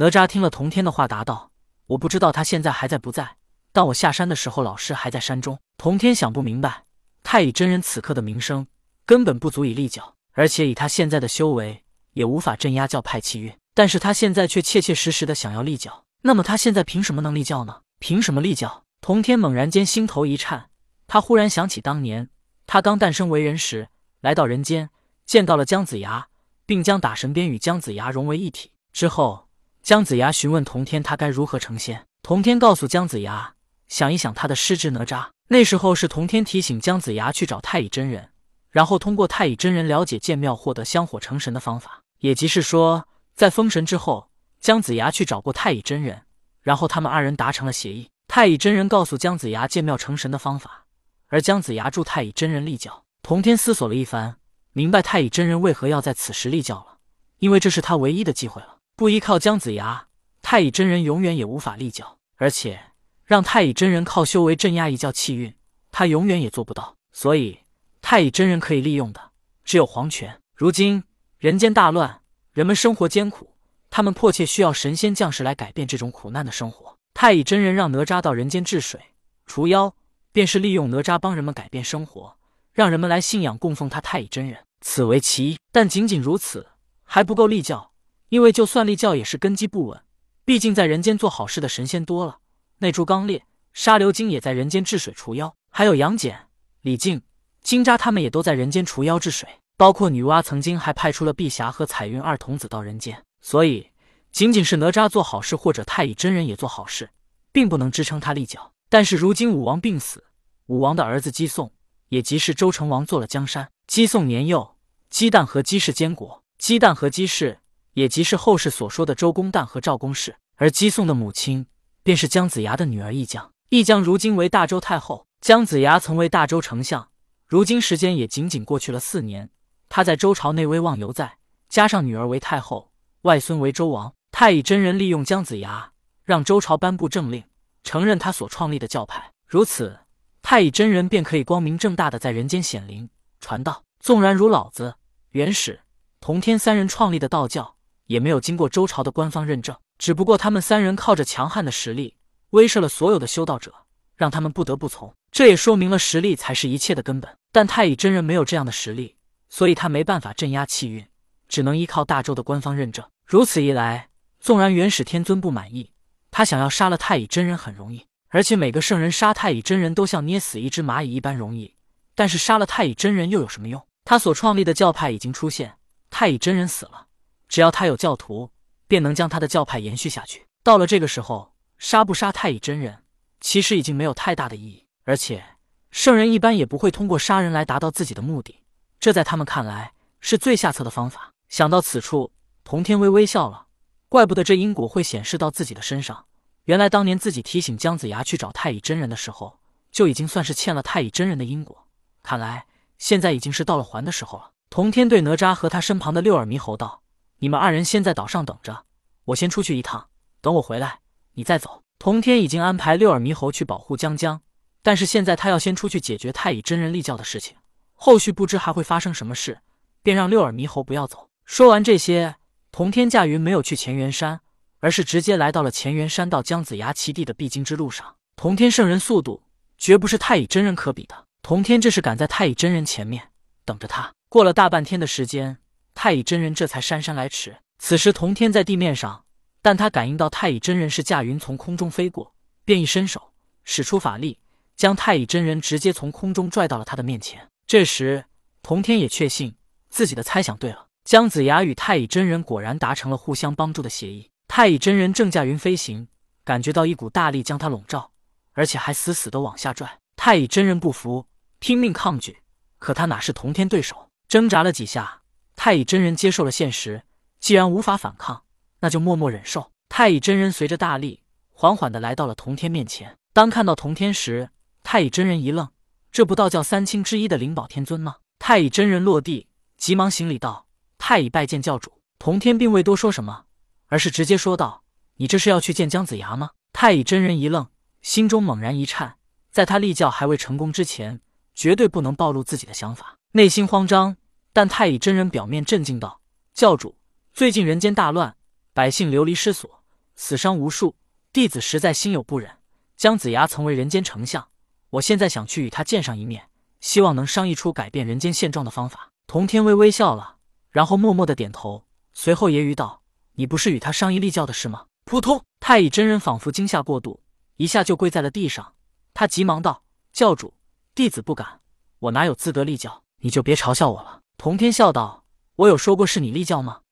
[0.00, 1.50] 哪吒听了童天的话，答道
[1.88, 3.36] ：“我不知道他现在还在不在，
[3.72, 6.84] 但我下山的时候，老师还在山中。”童天想不明白，
[7.24, 8.68] 太乙真人此刻的名声
[9.04, 11.82] 根本不足以立教，而且以他现在的修为，
[12.12, 13.52] 也无法镇压教派气运。
[13.74, 17.80] 但是他现在却切切实实的想要立教，那么他现在凭什么能立教呢？
[17.98, 18.84] 凭什么立教？
[19.00, 20.70] 童天猛然间心头一颤，
[21.08, 22.30] 他忽然想起当年
[22.68, 23.88] 他刚诞生为人时，
[24.20, 24.90] 来到人间，
[25.26, 26.28] 见到了姜子牙，
[26.64, 29.47] 并将打神鞭与姜子牙融为一体之后。
[29.88, 32.04] 姜子牙询问童天，他该如何成仙？
[32.22, 33.54] 童天告诉姜子牙，
[33.86, 35.28] 想一想他的师侄哪吒。
[35.46, 38.28] 那时候是童天提醒姜子牙去找太乙真人，
[38.70, 42.02] 然后通过太乙真人了解剑庙获得香火成神的方法。
[42.18, 44.28] 也即是说，在封神之后，
[44.60, 46.20] 姜子牙去找过太乙真人，
[46.60, 48.10] 然后他们二人达成了协议。
[48.26, 50.84] 太乙真人告诉姜子牙剑庙成神的方法，
[51.28, 53.04] 而姜子牙助太乙真人立教。
[53.22, 54.36] 童天思索了一番，
[54.74, 56.98] 明白太乙真人为何要在此时立教了，
[57.38, 58.77] 因为这是他唯一的机会了。
[58.98, 60.08] 不依靠姜子牙，
[60.42, 62.80] 太乙真人永远也无法立教，而且
[63.24, 65.54] 让太乙真人靠修为镇压一教气运，
[65.92, 66.96] 他永远也做不到。
[67.12, 67.60] 所以，
[68.02, 69.30] 太乙真人可以利用的
[69.62, 70.40] 只有黄泉。
[70.56, 71.04] 如今
[71.38, 73.54] 人间大乱，人们生活艰苦，
[73.88, 76.96] 他们迫切需要神仙将士来改变这种苦难的生活。
[77.14, 79.00] 太乙真人让哪吒到人间治水
[79.46, 79.94] 除妖，
[80.32, 82.36] 便是利用哪吒帮人们改变生活，
[82.72, 85.58] 让人们来信仰供奉他太乙真人，此为其一。
[85.70, 86.66] 但仅仅如此
[87.04, 87.92] 还不够立教。
[88.28, 90.00] 因为就算立教也是根基不稳，
[90.44, 92.38] 毕竟在人间做好事的神仙多了，
[92.78, 96.48] 那株刚烈、沙流金也在人间治水除妖，还有杨戬、
[96.82, 97.22] 李靖、
[97.62, 103.90] 金吒他们也都在人间除妖治水，包括女娲曾经还派出了碧霞和彩云二童子到人间，所以
[104.30, 107.08] 仅仅是哪吒做好事，或者太乙真人也做好事，
[107.50, 108.72] 并不能支撑他立教。
[108.90, 110.24] 但是如今武王病死，
[110.66, 111.72] 武王的儿子姬宋，
[112.08, 113.70] 也即是周成王做了江山。
[113.86, 114.76] 姬宋年幼，
[115.08, 117.60] 姬旦和姬氏监国，姬旦和姬氏。
[117.98, 121.66] 也即是后世所说的周公旦和赵公氏，而姬宋的母亲
[122.04, 123.50] 便是姜子牙的女儿易姜。
[123.70, 127.08] 易姜如今为大周太后，姜子牙曾为大周丞相，
[127.48, 129.50] 如今时间也仅仅过去了四年，
[129.88, 131.38] 他在周朝内威望犹在。
[131.68, 132.92] 加上女儿为太后，
[133.22, 135.90] 外孙为周王，太乙真人利用姜子牙，
[136.22, 137.42] 让周朝颁布政令，
[137.82, 139.32] 承认他所创立的教派。
[139.44, 139.98] 如此，
[140.40, 143.10] 太乙真人便可以光明正大的在人间显灵
[143.40, 143.82] 传道。
[143.98, 144.94] 纵然如老子、
[145.30, 145.80] 元始、
[146.20, 147.74] 同天三人创立的道教。
[148.08, 152.16] 也没有经过周朝的官方认证，只不过他们三人靠着强悍的实力
[152.50, 153.72] 威慑了所有的修道者，
[154.16, 155.14] 让他们不得不从。
[155.30, 157.36] 这也说明了实力才是一切的根本。
[157.52, 159.16] 但太乙真人没有这样的实力，
[159.48, 161.06] 所以他没办法镇压气运，
[161.48, 163.04] 只能依靠大周的官方认证。
[163.26, 164.08] 如此一来，
[164.40, 165.92] 纵然元始天尊不满意，
[166.30, 171.74] 他想要杀了太乙真人很容易，而且每个圣人杀太乙真人都像捏死一只蚂蚁一般容易。
[172.14, 173.86] 但是杀了太乙真人又有什么用？
[174.04, 175.74] 他所创立的教派已经出现，
[176.08, 177.07] 太乙真人死了。
[177.48, 178.50] 只要他有教徒，
[178.86, 180.46] 便能将他的教派延续下去。
[180.62, 183.02] 到了这个时候，杀不杀太乙真人，
[183.40, 184.84] 其实已经没有太大的意义。
[185.04, 185.44] 而且，
[185.90, 188.62] 圣人一般也不会通过杀人来达到自己的目的，
[189.00, 191.32] 这在他们看来是最下策的方法。
[191.48, 192.30] 想到此处，
[192.62, 193.66] 童天微微笑了。
[194.10, 196.26] 怪不得这因果会显示到自己的身上。
[196.64, 199.58] 原来当年自己提醒姜子牙去找太乙真人的时候，
[199.90, 201.86] 就已经算是欠了太乙真人的因果。
[202.22, 202.66] 看来
[202.98, 204.50] 现在已经是到了还的时候了。
[204.68, 207.00] 童天对哪吒和他身旁的六耳猕猴道。
[207.40, 208.84] 你们二人先在岛上等着，
[209.26, 210.08] 我先出去一趟，
[210.40, 211.00] 等我回来，
[211.34, 211.82] 你再走。
[211.98, 214.40] 童天已经安排六耳猕猴去保护江江，
[214.82, 217.56] 但是现在他要先出去解决太乙真人立教的事情，
[217.94, 219.60] 后续不知还会发生什么事，
[220.02, 221.28] 便让六耳猕猴不要走。
[221.44, 222.36] 说完这些，
[222.72, 224.40] 童天驾云没有去乾元山，
[224.80, 228.16] 而是直接来到了乾元山到姜子牙齐地的必经之路上。
[228.34, 229.42] 童天圣人速度
[229.76, 233.30] 绝不是太乙真人可比的，童天这是赶在太乙真人前面
[233.64, 234.12] 等着他。
[234.28, 235.58] 过了大半天的时间。
[236.00, 237.56] 太乙真人这才姗姗来迟。
[237.80, 239.24] 此时童天在地面上，
[239.60, 242.32] 但他感应到太乙真人是驾云从空中飞过，
[242.64, 243.32] 便一伸手
[243.64, 244.38] 使出法力，
[244.76, 247.48] 将太乙真人直接从空中拽到了他的面前。
[247.66, 248.26] 这时
[248.62, 249.56] 童天也确信
[249.90, 254.30] 自己的猜想对了，姜子牙与太乙真人果然达成了互相帮助的协议。
[254.46, 256.06] 太乙真人正驾云飞行，
[256.44, 258.12] 感觉到一股大力将他笼罩，
[258.52, 259.98] 而且还死死的往下拽。
[260.14, 261.26] 太乙真人不服，
[261.58, 262.38] 拼命抗拒，
[262.78, 264.08] 可他哪是童天对手？
[264.28, 265.17] 挣扎了几下。
[265.60, 267.02] 太乙真人接受了现实，
[267.40, 268.44] 既然无法反抗，
[268.78, 269.72] 那就默默忍受。
[269.88, 273.18] 太乙真人随着大力，缓缓的来到了童天面前。
[273.32, 274.50] 当看到童天时，
[274.84, 275.68] 太乙真人一愣
[276.12, 283.46] ：“这不道教三清之一的灵宝天尊吗？”太乙真人落地，急忙行礼道：“太乙拜见教主。”童天并未多说什么，
[283.88, 284.84] 而是直接说道
[285.18, 287.66] ：“你这是要去见姜子牙吗？”太乙真人一愣，
[288.00, 289.16] 心中猛然一颤，
[289.50, 291.20] 在他立教还未成功之前，
[291.52, 294.16] 绝对不能暴露自己的想法，内心慌张。
[294.58, 296.20] 但太乙真人表面镇静道
[296.52, 296.98] ：“教主，
[297.32, 298.34] 最近人间大乱，
[298.74, 299.84] 百姓流离失所，
[300.16, 300.96] 死伤无数，
[301.32, 302.50] 弟子实在心有不忍。
[302.96, 304.48] 姜子牙曾为人间丞相，
[304.90, 306.48] 我现在想去与他见上一面，
[306.80, 309.12] 希望能商议出改变人间现状的方法。
[309.28, 310.38] 童天微微笑了，
[310.72, 313.02] 然后默默的点头，随后揶揄道
[313.38, 315.44] ：“你不是与他商议立教的事吗？”扑通！
[315.60, 317.22] 太乙真人仿佛惊吓过度，
[317.58, 318.74] 一下就跪在了地上。
[319.14, 320.52] 他急忙道：“教主，
[320.96, 321.60] 弟子不敢，
[322.00, 323.04] 我哪有资格立教？
[323.18, 325.24] 你就别嘲笑我了。”童天笑道
[325.56, 326.82] ：“我有说过是你立教吗？”